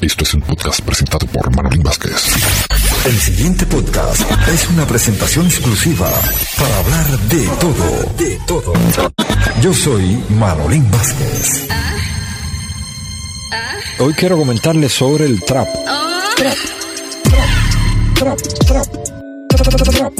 Esto 0.00 0.22
es 0.22 0.32
un 0.32 0.42
podcast 0.42 0.80
presentado 0.82 1.26
por 1.26 1.52
Manolín 1.56 1.82
Vázquez. 1.82 2.32
El 3.04 3.18
siguiente 3.18 3.66
podcast 3.66 4.22
es 4.48 4.68
una 4.68 4.86
presentación 4.86 5.46
exclusiva 5.46 6.08
para 6.56 6.78
hablar 6.78 7.18
de 7.28 7.46
todo, 7.58 8.14
de 8.16 8.38
todo. 8.46 8.72
Yo 9.60 9.74
soy 9.74 10.22
Manolín 10.28 10.88
Vázquez. 10.88 11.66
Hoy 13.98 14.12
quiero 14.12 14.36
comentarles 14.38 14.92
sobre 14.92 15.26
el 15.26 15.42
trap. 15.42 15.66
Trap, 16.36 16.56
trap, 17.24 17.58
trap, 18.14 18.38
trap, 19.48 19.82
trap. 19.82 20.12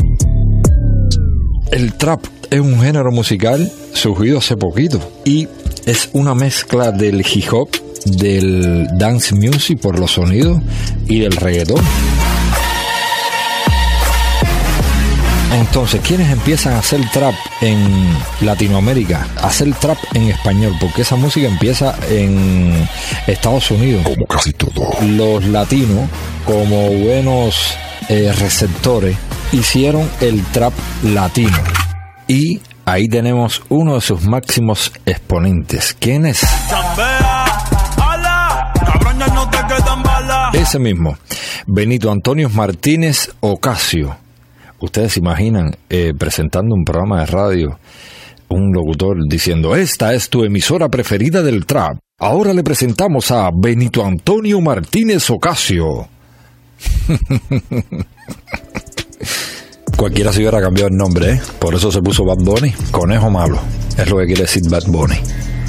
El 1.70 1.94
trap 1.94 2.24
es 2.50 2.58
un 2.58 2.80
género 2.80 3.12
musical 3.12 3.70
surgido 3.92 4.38
hace 4.38 4.56
poquito 4.56 5.20
y 5.24 5.46
es 5.86 6.10
una 6.14 6.34
mezcla 6.34 6.90
del 6.90 7.24
hip 7.24 7.52
hop 7.52 7.68
del 8.04 8.86
dance 8.96 9.34
music 9.34 9.80
por 9.80 9.98
los 9.98 10.12
sonidos 10.12 10.60
y 11.06 11.20
del 11.20 11.32
reggaetón. 11.32 11.84
Entonces, 15.52 16.00
¿quiénes 16.06 16.30
empiezan 16.30 16.74
a 16.74 16.78
hacer 16.80 17.00
trap 17.10 17.34
en 17.62 17.78
Latinoamérica? 18.42 19.26
A 19.40 19.46
hacer 19.46 19.72
trap 19.74 19.96
en 20.14 20.24
español, 20.24 20.74
porque 20.78 21.02
esa 21.02 21.16
música 21.16 21.48
empieza 21.48 21.96
en 22.10 22.86
Estados 23.26 23.70
Unidos. 23.70 24.02
Como 24.04 24.26
casi 24.26 24.52
todo. 24.52 24.90
Los 25.02 25.44
latinos, 25.46 26.08
como 26.44 26.90
buenos 26.90 27.74
eh, 28.08 28.32
receptores, 28.38 29.16
hicieron 29.52 30.08
el 30.20 30.42
trap 30.46 30.74
latino. 31.02 31.58
Y 32.26 32.60
ahí 32.84 33.08
tenemos 33.08 33.62
uno 33.70 33.94
de 33.94 34.00
sus 34.02 34.22
máximos 34.22 34.92
exponentes. 35.06 35.96
¿Quién 35.98 36.26
es? 36.26 36.40
Ese 40.52 40.78
mismo, 40.78 41.16
Benito 41.66 42.10
Antonio 42.10 42.48
Martínez 42.48 43.30
Ocasio. 43.40 44.16
Ustedes 44.80 45.12
se 45.14 45.20
imaginan 45.20 45.76
eh, 45.90 46.12
presentando 46.16 46.74
un 46.74 46.84
programa 46.84 47.20
de 47.20 47.26
radio, 47.26 47.78
un 48.48 48.72
locutor 48.72 49.16
diciendo, 49.28 49.76
esta 49.76 50.14
es 50.14 50.30
tu 50.30 50.44
emisora 50.44 50.88
preferida 50.88 51.42
del 51.42 51.66
trap. 51.66 51.98
Ahora 52.18 52.54
le 52.54 52.62
presentamos 52.62 53.30
a 53.30 53.50
Benito 53.54 54.04
Antonio 54.04 54.60
Martínez 54.60 55.28
Ocasio. 55.30 56.08
Cualquiera 59.96 60.32
se 60.32 60.40
hubiera 60.40 60.60
cambiado 60.60 60.88
el 60.90 60.96
nombre, 60.96 61.32
¿eh? 61.32 61.40
Por 61.58 61.74
eso 61.74 61.90
se 61.90 62.00
puso 62.00 62.24
Bad 62.24 62.44
Bunny, 62.44 62.72
conejo 62.90 63.30
malo. 63.30 63.58
Es 63.96 64.08
lo 64.08 64.16
que 64.18 64.26
quiere 64.26 64.42
decir 64.42 64.62
Bad 64.70 64.84
Bunny. 64.86 65.16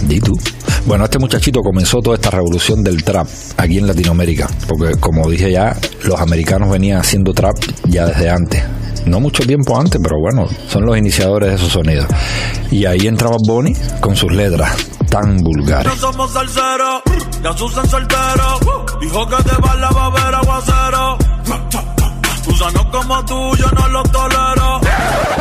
¿Y 0.08 0.20
tú? 0.20 0.38
Bueno, 0.86 1.04
este 1.06 1.20
muchachito 1.20 1.62
comenzó 1.62 2.00
toda 2.00 2.16
esta 2.16 2.32
revolución 2.32 2.84
del 2.84 3.04
trap 3.04 3.28
aquí 3.58 3.78
en 3.78 3.88
Latinoamérica, 3.88 4.50
porque 4.68 5.00
como 5.00 5.30
dije 5.30 5.52
ya, 5.52 5.78
los 6.04 6.20
americanos 6.20 6.70
venían 6.70 7.00
haciendo 7.00 7.34
trap 7.34 7.58
ya 7.86 8.06
desde 8.06 8.30
antes. 8.30 8.64
No 9.06 9.20
mucho 9.20 9.44
tiempo 9.44 9.80
antes, 9.80 10.00
pero 10.02 10.18
bueno, 10.20 10.48
son 10.68 10.86
los 10.86 10.98
iniciadores 10.98 11.50
de 11.50 11.56
esos 11.56 11.70
sonidos. 11.70 12.06
Y 12.72 12.86
ahí 12.86 13.08
entraba 13.08 13.38
Bonnie 13.46 13.76
con 14.02 14.16
sus 14.16 14.32
letras 14.32 14.76
tan 15.10 15.38
vulgares. 15.38 15.88
No 15.94 15.96
somos 15.96 16.32
salseros, 16.32 17.02
ya 17.44 17.58
Susan 17.58 17.88
soltero. 17.88 18.60
Dijo 19.02 19.28
que 19.28 19.44
te 19.44 19.62
va 19.62 19.76
la 19.76 19.90
babera 19.90 20.40
aguacero. 20.40 21.18
Gusanos 22.46 22.86
como 22.92 23.26
tú, 23.26 23.58
yo 23.58 23.72
no 23.72 23.88
los 23.90 24.12
tolero. 24.12 24.80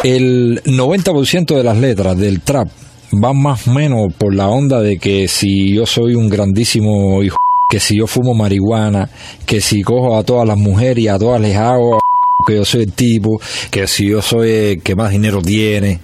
El 0.04 0.62
90% 0.64 1.56
de 1.56 1.64
las 1.64 1.76
letras 1.76 2.16
del 2.16 2.40
trap 2.40 2.68
van 3.12 3.40
más 3.40 3.66
o 3.66 3.72
menos 3.72 4.12
por 4.16 4.34
la 4.34 4.48
onda 4.48 4.80
de 4.80 4.98
que 4.98 5.28
si 5.28 5.74
yo 5.74 5.86
soy 5.86 6.14
un 6.14 6.28
grandísimo 6.28 7.22
hijo, 7.22 7.36
que 7.68 7.80
si 7.80 7.98
yo 7.98 8.06
fumo 8.06 8.34
marihuana, 8.34 9.08
que 9.46 9.60
si 9.60 9.82
cojo 9.82 10.16
a 10.16 10.24
todas 10.24 10.46
las 10.46 10.58
mujeres 10.58 10.98
y 11.04 11.08
a 11.08 11.18
todas 11.18 11.40
les 11.40 11.56
hago, 11.56 12.00
que 12.46 12.56
yo 12.56 12.64
soy 12.64 12.82
el 12.82 12.92
tipo, 12.92 13.40
que 13.70 13.86
si 13.86 14.08
yo 14.08 14.22
soy 14.22 14.50
el 14.50 14.82
que 14.82 14.94
más 14.94 15.10
dinero 15.10 15.42
tiene. 15.42 16.00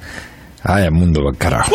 Ay, 0.62 0.84
el 0.84 0.92
mundo 0.92 1.20
va 1.24 1.36
carajo. 1.36 1.72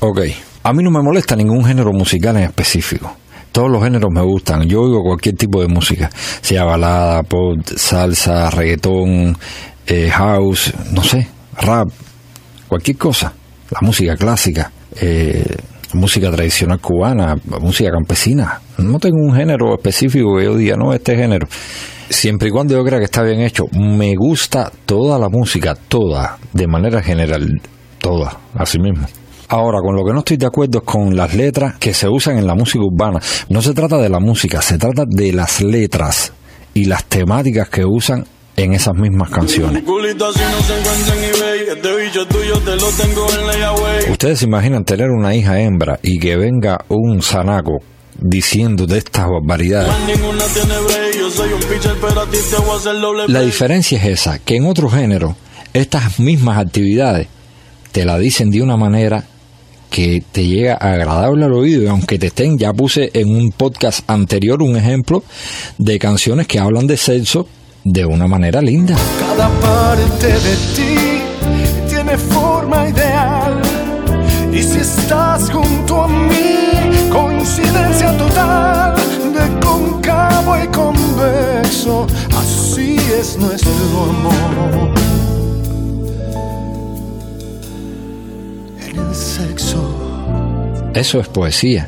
Ok, 0.00 0.20
a 0.62 0.72
mí 0.72 0.82
no 0.84 0.90
me 0.90 1.02
molesta 1.02 1.34
ningún 1.34 1.64
género 1.64 1.92
musical 1.92 2.36
en 2.36 2.44
específico. 2.44 3.12
Todos 3.58 3.72
los 3.72 3.82
géneros 3.82 4.12
me 4.12 4.22
gustan. 4.22 4.68
Yo 4.68 4.82
oigo 4.82 5.02
cualquier 5.02 5.34
tipo 5.34 5.60
de 5.60 5.66
música, 5.66 6.08
sea 6.42 6.62
balada, 6.62 7.24
pop, 7.24 7.58
salsa, 7.74 8.50
reggaetón, 8.50 9.36
eh, 9.84 10.08
house, 10.12 10.72
no 10.92 11.02
sé, 11.02 11.26
rap, 11.60 11.88
cualquier 12.68 12.96
cosa. 12.96 13.32
La 13.72 13.80
música 13.80 14.14
clásica, 14.14 14.70
eh, 15.00 15.56
música 15.92 16.30
tradicional 16.30 16.78
cubana, 16.78 17.34
música 17.60 17.90
campesina. 17.90 18.60
No 18.76 19.00
tengo 19.00 19.16
un 19.26 19.34
género 19.34 19.74
específico 19.74 20.36
que 20.36 20.44
yo 20.44 20.54
diga, 20.54 20.76
no, 20.76 20.94
este 20.94 21.16
género. 21.16 21.48
Siempre 22.08 22.50
y 22.50 22.52
cuando 22.52 22.74
yo 22.74 22.84
crea 22.84 23.00
que 23.00 23.06
está 23.06 23.24
bien 23.24 23.40
hecho, 23.40 23.64
me 23.72 24.14
gusta 24.14 24.70
toda 24.86 25.18
la 25.18 25.28
música, 25.28 25.74
toda, 25.74 26.38
de 26.52 26.68
manera 26.68 27.02
general, 27.02 27.60
toda, 28.00 28.38
así 28.54 28.78
mismo. 28.78 29.08
Ahora, 29.50 29.80
con 29.80 29.96
lo 29.96 30.04
que 30.04 30.12
no 30.12 30.18
estoy 30.18 30.36
de 30.36 30.46
acuerdo 30.46 30.78
es 30.78 30.84
con 30.84 31.16
las 31.16 31.34
letras 31.34 31.76
que 31.78 31.94
se 31.94 32.06
usan 32.06 32.36
en 32.36 32.46
la 32.46 32.54
música 32.54 32.84
urbana. 32.84 33.18
No 33.48 33.62
se 33.62 33.72
trata 33.72 33.96
de 33.96 34.10
la 34.10 34.20
música, 34.20 34.60
se 34.60 34.76
trata 34.76 35.04
de 35.08 35.32
las 35.32 35.62
letras 35.62 36.34
y 36.74 36.84
las 36.84 37.04
temáticas 37.06 37.70
que 37.70 37.82
usan 37.84 38.26
en 38.56 38.74
esas 38.74 38.94
mismas 38.94 39.30
canciones. 39.30 39.82
Este. 43.98 44.12
Ustedes 44.12 44.38
se 44.38 44.44
imaginan 44.44 44.84
tener 44.84 45.08
una 45.10 45.34
hija 45.34 45.58
hembra 45.60 45.98
y 46.02 46.18
que 46.18 46.36
venga 46.36 46.84
un 46.88 47.22
zanaco 47.22 47.78
diciendo 48.20 48.86
de 48.86 48.98
estas 48.98 49.28
barbaridades. 49.28 49.94
La 53.28 53.40
diferencia 53.40 53.98
es 53.98 54.04
esa, 54.04 54.38
que 54.40 54.56
en 54.56 54.66
otro 54.66 54.90
género, 54.90 55.36
estas 55.72 56.18
mismas 56.20 56.58
actividades 56.58 57.28
te 57.92 58.04
la 58.04 58.18
dicen 58.18 58.50
de 58.50 58.60
una 58.60 58.76
manera 58.76 59.24
que 59.90 60.22
te 60.32 60.46
llega 60.46 60.74
agradable 60.74 61.44
al 61.44 61.52
oído 61.52 61.82
y 61.82 61.86
aunque 61.86 62.18
te 62.18 62.28
estén, 62.28 62.58
ya 62.58 62.72
puse 62.72 63.10
en 63.14 63.28
un 63.34 63.52
podcast 63.52 64.08
anterior 64.08 64.62
un 64.62 64.76
ejemplo 64.76 65.24
de 65.78 65.98
canciones 65.98 66.46
que 66.46 66.58
hablan 66.58 66.86
de 66.86 66.96
sexo 66.96 67.48
de 67.84 68.04
una 68.04 68.26
manera 68.26 68.60
linda. 68.60 68.96
Cada 69.18 69.48
parte 69.60 70.26
de 70.26 70.56
ti 70.76 71.88
tiene 71.88 72.16
forma 72.18 72.88
ideal. 72.88 73.62
Y 74.52 74.62
si 74.62 74.78
estás 74.78 75.50
Eso 90.98 91.20
es 91.20 91.28
poesía. 91.28 91.86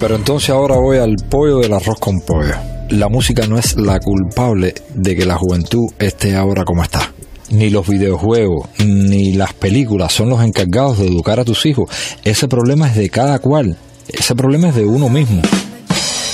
Pero 0.00 0.16
entonces 0.16 0.50
ahora 0.50 0.74
voy 0.74 0.98
al 0.98 1.14
pollo 1.30 1.58
del 1.58 1.74
arroz 1.74 2.00
con 2.00 2.20
pollo. 2.22 2.56
La 2.90 3.08
música 3.08 3.46
no 3.46 3.56
es 3.56 3.76
la 3.76 4.00
culpable 4.00 4.74
de 4.92 5.14
que 5.14 5.24
la 5.24 5.36
juventud 5.36 5.92
esté 6.00 6.34
ahora 6.34 6.64
como 6.64 6.82
está. 6.82 7.12
Ni 7.50 7.70
los 7.70 7.86
videojuegos, 7.86 8.68
ni 8.84 9.34
las 9.34 9.52
películas 9.52 10.12
son 10.12 10.28
los 10.28 10.42
encargados 10.42 10.98
de 10.98 11.06
educar 11.06 11.38
a 11.38 11.44
tus 11.44 11.64
hijos. 11.66 11.88
Ese 12.24 12.48
problema 12.48 12.88
es 12.88 12.96
de 12.96 13.10
cada 13.10 13.38
cual. 13.38 13.76
Ese 14.08 14.34
problema 14.34 14.70
es 14.70 14.74
de 14.74 14.86
uno 14.86 15.08
mismo. 15.08 15.40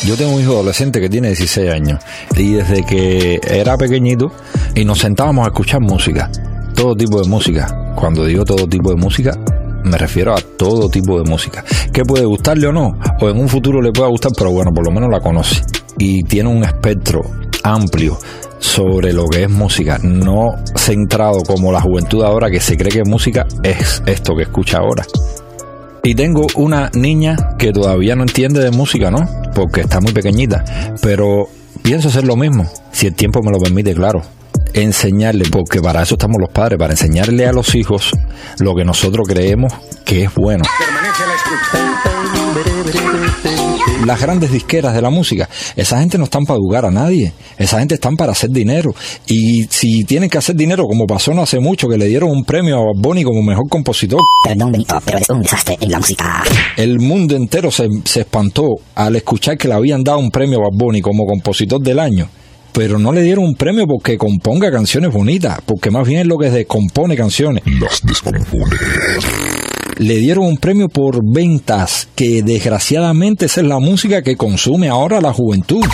Yo 0.07 0.17
tengo 0.17 0.33
un 0.33 0.41
hijo 0.41 0.53
adolescente 0.53 1.03
que 1.03 1.11
tiene 1.11 1.29
16 1.29 1.71
años 1.71 2.03
y 2.35 2.53
desde 2.53 2.85
que 2.85 3.39
era 3.47 3.77
pequeñito 3.77 4.33
y 4.75 4.87
nos 4.87 5.01
sentábamos 5.01 5.45
a 5.45 5.49
escuchar 5.49 5.83
música, 5.83 6.31
todo 6.75 6.97
tipo 6.97 7.21
de 7.21 7.29
música. 7.29 7.93
Cuando 7.97 8.25
digo 8.25 8.47
todo 8.47 8.67
tipo 8.67 8.89
de 8.89 8.97
música, 8.97 9.39
me 9.84 9.99
refiero 9.99 10.34
a 10.34 10.41
todo 10.41 10.89
tipo 10.89 11.19
de 11.19 11.28
música. 11.28 11.65
Que 11.93 12.03
puede 12.03 12.25
gustarle 12.25 12.66
o 12.69 12.72
no, 12.72 12.98
o 13.21 13.28
en 13.28 13.39
un 13.39 13.48
futuro 13.48 13.80
le 13.80 13.92
pueda 13.92 14.09
gustar, 14.09 14.33
pero 14.36 14.51
bueno, 14.51 14.72
por 14.72 14.84
lo 14.84 14.92
menos 14.92 15.10
la 15.10 15.21
conoce. 15.21 15.63
Y 15.98 16.22
tiene 16.25 16.48
un 16.48 16.65
espectro 16.65 17.22
amplio 17.63 18.19
sobre 18.59 19.13
lo 19.13 19.27
que 19.27 19.45
es 19.45 19.51
música, 19.51 19.98
no 20.03 20.54
centrado 20.77 21.42
como 21.42 21.72
la 21.72 21.80
juventud 21.80 22.22
ahora 22.25 22.51
que 22.51 22.60
se 22.60 22.77
cree 22.77 22.91
que 22.91 23.04
música 23.04 23.47
es 23.63 24.03
esto 24.07 24.34
que 24.34 24.42
escucha 24.42 24.78
ahora. 24.78 25.04
Y 26.03 26.15
tengo 26.15 26.47
una 26.54 26.91
niña 26.95 27.36
que 27.59 27.72
todavía 27.72 28.15
no 28.15 28.22
entiende 28.22 28.60
de 28.60 28.71
música, 28.71 29.10
¿no? 29.10 29.28
Porque 29.54 29.83
está 29.83 30.01
muy 30.01 30.13
pequeñita. 30.13 30.65
Pero 31.03 31.48
pienso 31.83 32.09
hacer 32.09 32.25
lo 32.25 32.36
mismo, 32.36 32.66
si 32.92 33.09
el 33.09 33.15
tiempo 33.15 33.42
me 33.42 33.51
lo 33.51 33.59
permite, 33.59 33.95
claro. 33.95 34.22
Enseñarle, 34.74 35.44
porque 35.50 35.80
para 35.80 36.03
eso 36.03 36.15
estamos 36.15 36.36
los 36.41 36.50
padres, 36.50 36.78
para 36.78 36.92
enseñarle 36.92 37.47
a 37.47 37.53
los 37.53 37.74
hijos 37.74 38.12
lo 38.59 38.74
que 38.74 38.84
nosotros 38.84 39.26
creemos 39.28 39.72
que 40.04 40.24
es 40.24 40.34
bueno. 40.34 40.65
las 44.06 44.20
grandes 44.20 44.50
disqueras 44.50 44.94
de 44.94 45.03
la 45.03 45.10
música, 45.10 45.48
esa 45.76 46.00
gente 46.00 46.16
no 46.18 46.24
están 46.24 46.44
para 46.44 46.59
educar 46.59 46.86
a 46.86 46.91
nadie, 46.91 47.32
esa 47.59 47.78
gente 47.78 47.94
están 47.94 48.16
para 48.16 48.32
hacer 48.32 48.50
dinero. 48.50 48.94
Y 49.26 49.65
si 49.65 50.04
tienen 50.04 50.30
que 50.30 50.38
hacer 50.38 50.56
dinero, 50.56 50.84
como 50.84 51.06
pasó 51.06 51.34
no 51.34 51.42
hace 51.42 51.60
mucho, 51.60 51.88
que 51.88 51.98
le 51.98 52.06
dieron 52.06 52.30
un 52.30 52.44
premio 52.44 52.76
a 52.78 52.92
Bunny 52.97 53.22
como 53.22 53.42
mejor 53.42 53.68
compositor, 53.68 54.20
Perdón, 54.42 54.72
Benito, 54.72 54.98
pero 55.04 55.18
eres 55.18 55.28
un 55.30 55.42
desastre 55.42 55.76
en 55.80 55.91
la 55.91 55.98
música. 55.98 56.42
el 56.76 56.98
mundo 57.00 57.36
entero 57.36 57.70
se, 57.70 57.88
se 58.04 58.20
espantó 58.20 58.76
al 58.94 59.16
escuchar 59.16 59.59
que 59.59 59.68
le 59.68 59.74
habían 59.74 60.03
dado 60.03 60.18
un 60.18 60.30
premio 60.30 60.59
a 60.59 60.70
Bad 60.70 60.78
Bunny 60.78 61.00
como 61.00 61.26
compositor 61.26 61.80
del 61.80 61.98
año. 61.98 62.28
Pero 62.78 62.97
no 62.97 63.10
le 63.10 63.22
dieron 63.22 63.42
un 63.42 63.57
premio 63.57 63.89
porque 63.89 64.16
componga 64.16 64.71
canciones 64.71 65.13
bonitas, 65.13 65.59
porque 65.66 65.91
más 65.91 66.07
bien 66.07 66.21
es 66.21 66.27
lo 66.28 66.39
que 66.39 66.48
descompone 66.48 67.16
canciones. 67.16 67.65
Las 67.66 68.01
descompone. 68.04 68.77
Le 69.97 70.16
dieron 70.19 70.45
un 70.45 70.59
premio 70.59 70.89
por 70.89 71.19
ventas, 71.25 72.07
que 72.15 72.45
desgraciadamente 72.45 73.47
esa 73.47 73.63
es 73.63 73.66
la 73.66 73.80
música 73.80 74.22
que 74.22 74.36
consume 74.36 74.89
ahora 74.89 75.21
la 75.21 75.33
juventud. 75.33 75.84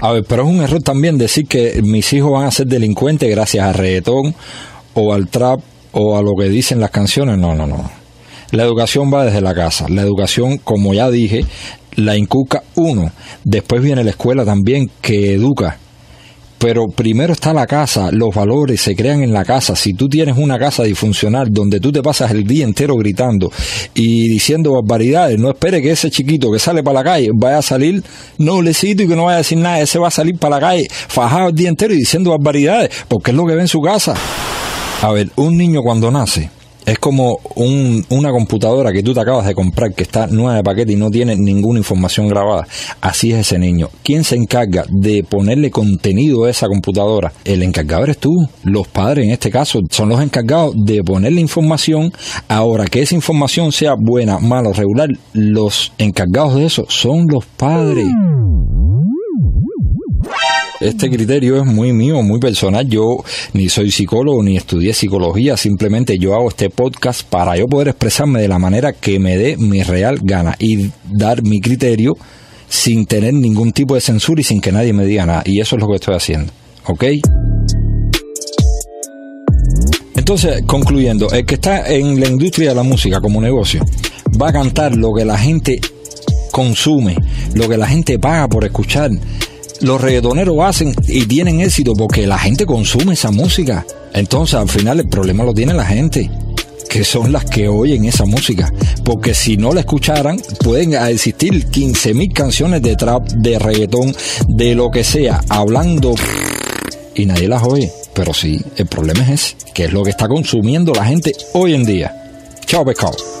A 0.00 0.12
ver, 0.12 0.24
pero 0.26 0.44
es 0.44 0.48
un 0.48 0.62
error 0.62 0.82
también 0.82 1.18
decir 1.18 1.46
que 1.46 1.82
mis 1.84 2.10
hijos 2.14 2.32
van 2.32 2.46
a 2.46 2.52
ser 2.52 2.68
delincuentes 2.68 3.28
gracias 3.28 3.66
al 3.66 3.74
reggaetón 3.74 4.34
o 4.94 5.12
al 5.12 5.28
trap 5.28 5.60
o 5.92 6.16
a 6.16 6.22
lo 6.22 6.32
que 6.40 6.48
dicen 6.48 6.80
las 6.80 6.90
canciones. 6.90 7.36
No, 7.36 7.54
no, 7.54 7.66
no. 7.66 7.90
La 8.52 8.62
educación 8.62 9.12
va 9.12 9.26
desde 9.26 9.42
la 9.42 9.54
casa. 9.54 9.84
La 9.90 10.00
educación, 10.00 10.56
como 10.56 10.94
ya 10.94 11.10
dije, 11.10 11.44
la 11.96 12.16
inculca 12.16 12.62
uno. 12.76 13.12
Después 13.44 13.82
viene 13.82 14.04
la 14.04 14.10
escuela 14.12 14.46
también 14.46 14.90
que 15.02 15.34
educa. 15.34 15.76
Pero 16.58 16.86
primero 16.88 17.32
está 17.32 17.52
la 17.52 17.66
casa, 17.66 18.10
los 18.10 18.34
valores 18.34 18.80
se 18.80 18.96
crean 18.96 19.22
en 19.22 19.32
la 19.32 19.44
casa. 19.44 19.76
Si 19.76 19.94
tú 19.94 20.08
tienes 20.08 20.36
una 20.36 20.58
casa 20.58 20.82
disfuncional 20.82 21.48
donde 21.52 21.78
tú 21.78 21.92
te 21.92 22.02
pasas 22.02 22.32
el 22.32 22.44
día 22.44 22.64
entero 22.64 22.96
gritando 22.96 23.50
y 23.94 24.28
diciendo 24.28 24.72
barbaridades, 24.72 25.38
no 25.38 25.50
espere 25.50 25.80
que 25.80 25.92
ese 25.92 26.10
chiquito 26.10 26.50
que 26.50 26.58
sale 26.58 26.82
para 26.82 26.98
la 26.98 27.04
calle 27.04 27.28
vaya 27.32 27.58
a 27.58 27.62
salir 27.62 28.02
noblecito 28.38 29.04
y 29.04 29.08
que 29.08 29.14
no 29.14 29.24
vaya 29.24 29.36
a 29.36 29.38
decir 29.38 29.58
nada. 29.58 29.80
Ese 29.80 30.00
va 30.00 30.08
a 30.08 30.10
salir 30.10 30.36
para 30.36 30.56
la 30.56 30.60
calle 30.60 30.88
fajado 30.90 31.50
el 31.50 31.54
día 31.54 31.68
entero 31.68 31.94
y 31.94 31.98
diciendo 31.98 32.30
barbaridades, 32.30 32.90
porque 33.06 33.30
es 33.30 33.36
lo 33.36 33.46
que 33.46 33.54
ve 33.54 33.60
en 33.60 33.68
su 33.68 33.80
casa. 33.80 34.14
A 35.02 35.12
ver, 35.12 35.30
un 35.36 35.56
niño 35.56 35.80
cuando 35.82 36.10
nace 36.10 36.50
es 36.88 36.98
como 36.98 37.38
un- 37.54 38.04
una 38.10 38.30
computadora 38.30 38.92
que 38.92 39.02
tú 39.02 39.12
te 39.12 39.20
acabas 39.20 39.46
de 39.46 39.54
comprar 39.54 39.92
que 39.94 40.02
está 40.04 40.26
nueva 40.26 40.56
de 40.56 40.62
paquete 40.62 40.92
y 40.92 40.96
no 40.96 41.10
tiene 41.10 41.36
ninguna 41.36 41.78
información 41.78 42.28
grabada. 42.28 42.66
Así 43.00 43.32
es 43.32 43.40
ese 43.40 43.58
niño. 43.58 43.88
¿Quién 44.02 44.24
se 44.24 44.36
encarga 44.36 44.84
de 44.88 45.22
ponerle 45.22 45.70
contenido 45.70 46.44
a 46.44 46.50
esa 46.50 46.66
computadora? 46.66 47.32
El 47.44 47.62
encargado 47.62 48.04
eres 48.04 48.18
tú. 48.18 48.30
Los 48.64 48.88
padres 48.88 49.26
en 49.26 49.32
este 49.32 49.50
caso 49.50 49.80
son 49.90 50.08
los 50.08 50.22
encargados 50.22 50.74
de 50.76 51.02
ponerle 51.02 51.40
información. 51.40 52.10
Ahora 52.48 52.86
que 52.86 53.02
esa 53.02 53.14
información 53.14 53.70
sea 53.70 53.94
buena, 53.98 54.38
mala 54.38 54.70
o 54.70 54.72
regular, 54.72 55.08
los 55.34 55.92
encargados 55.98 56.54
de 56.56 56.64
eso 56.64 56.86
son 56.88 57.26
los 57.30 57.44
padres. 57.44 58.06
Este 60.80 61.10
criterio 61.10 61.56
es 61.56 61.64
muy 61.64 61.92
mío, 61.92 62.22
muy 62.22 62.38
personal. 62.38 62.88
Yo 62.88 63.24
ni 63.52 63.68
soy 63.68 63.90
psicólogo 63.90 64.42
ni 64.42 64.56
estudié 64.56 64.94
psicología, 64.94 65.56
simplemente 65.56 66.18
yo 66.18 66.34
hago 66.34 66.48
este 66.50 66.70
podcast 66.70 67.22
para 67.22 67.56
yo 67.56 67.66
poder 67.66 67.88
expresarme 67.88 68.40
de 68.40 68.48
la 68.48 68.60
manera 68.60 68.92
que 68.92 69.18
me 69.18 69.36
dé 69.36 69.56
mi 69.56 69.82
real 69.82 70.20
gana 70.22 70.54
y 70.58 70.90
dar 71.10 71.42
mi 71.42 71.60
criterio 71.60 72.16
sin 72.68 73.06
tener 73.06 73.34
ningún 73.34 73.72
tipo 73.72 73.96
de 73.96 74.00
censura 74.00 74.40
y 74.40 74.44
sin 74.44 74.60
que 74.60 74.70
nadie 74.70 74.92
me 74.92 75.04
diga 75.04 75.26
nada. 75.26 75.42
Y 75.44 75.60
eso 75.60 75.74
es 75.74 75.82
lo 75.82 75.88
que 75.88 75.96
estoy 75.96 76.14
haciendo. 76.14 76.52
¿Ok? 76.86 77.04
Entonces, 80.14 80.62
concluyendo, 80.66 81.30
el 81.30 81.44
que 81.44 81.54
está 81.54 81.88
en 81.88 82.20
la 82.20 82.28
industria 82.28 82.68
de 82.68 82.74
la 82.76 82.82
música 82.82 83.20
como 83.20 83.40
negocio 83.40 83.84
va 84.40 84.50
a 84.50 84.52
cantar 84.52 84.94
lo 84.94 85.12
que 85.12 85.24
la 85.24 85.38
gente 85.38 85.80
consume, 86.52 87.16
lo 87.54 87.68
que 87.68 87.76
la 87.76 87.86
gente 87.88 88.18
paga 88.18 88.46
por 88.46 88.64
escuchar. 88.64 89.10
Los 89.80 90.00
reggaetoneros 90.00 90.56
hacen 90.60 90.92
y 91.06 91.24
tienen 91.26 91.60
éxito 91.60 91.92
porque 91.92 92.26
la 92.26 92.38
gente 92.38 92.66
consume 92.66 93.14
esa 93.14 93.30
música. 93.30 93.86
Entonces, 94.12 94.54
al 94.54 94.68
final, 94.68 95.00
el 95.00 95.08
problema 95.08 95.44
lo 95.44 95.54
tiene 95.54 95.72
la 95.72 95.84
gente, 95.84 96.28
que 96.90 97.04
son 97.04 97.30
las 97.30 97.44
que 97.44 97.68
oyen 97.68 98.04
esa 98.04 98.24
música. 98.24 98.72
Porque 99.04 99.34
si 99.34 99.56
no 99.56 99.72
la 99.72 99.80
escucharan, 99.80 100.40
pueden 100.64 100.94
existir 100.94 101.66
15.000 101.68 102.32
canciones 102.32 102.82
de 102.82 102.96
trap, 102.96 103.28
de 103.28 103.58
reggaetón, 103.58 104.14
de 104.48 104.74
lo 104.74 104.90
que 104.90 105.04
sea, 105.04 105.42
hablando 105.48 106.14
y 107.14 107.26
nadie 107.26 107.46
las 107.46 107.62
oye. 107.62 107.92
Pero 108.14 108.34
sí, 108.34 108.60
el 108.76 108.86
problema 108.86 109.22
es 109.22 109.30
ese, 109.30 109.56
que 109.74 109.84
es 109.84 109.92
lo 109.92 110.02
que 110.02 110.10
está 110.10 110.26
consumiendo 110.26 110.92
la 110.92 111.04
gente 111.04 111.32
hoy 111.52 111.74
en 111.74 111.84
día. 111.84 112.14
Chao, 112.66 112.84
pescado. 112.84 113.37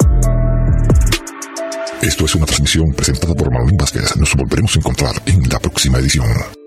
Esto 2.02 2.26
es 2.26 2.34
una 2.36 2.46
transmisión 2.46 2.92
presentada 2.92 3.34
por 3.34 3.52
Manuel 3.52 3.74
Vázquez. 3.76 4.16
Nos 4.16 4.34
volveremos 4.34 4.76
a 4.76 4.78
encontrar 4.78 5.22
en 5.26 5.48
la 5.48 5.58
próxima 5.58 5.98
edición. 5.98 6.57